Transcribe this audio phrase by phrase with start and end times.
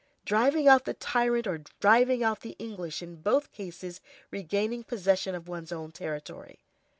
[0.25, 5.47] Driving out the tyrant or driving out the English, in both cases, regaining possession of
[5.47, 6.57] one's own territory.